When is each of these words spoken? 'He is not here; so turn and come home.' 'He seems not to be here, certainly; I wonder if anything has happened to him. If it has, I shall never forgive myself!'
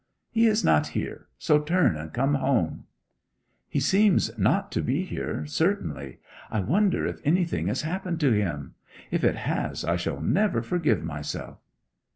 'He 0.31 0.47
is 0.47 0.63
not 0.65 0.87
here; 0.97 1.27
so 1.37 1.59
turn 1.59 1.95
and 1.95 2.11
come 2.11 2.33
home.' 2.33 2.85
'He 3.69 3.79
seems 3.79 4.35
not 4.35 4.71
to 4.71 4.81
be 4.81 5.03
here, 5.05 5.45
certainly; 5.45 6.17
I 6.49 6.59
wonder 6.61 7.05
if 7.05 7.19
anything 7.23 7.67
has 7.67 7.83
happened 7.83 8.19
to 8.21 8.31
him. 8.31 8.73
If 9.11 9.23
it 9.23 9.35
has, 9.35 9.85
I 9.85 9.97
shall 9.97 10.19
never 10.19 10.63
forgive 10.63 11.03
myself!' 11.03 11.59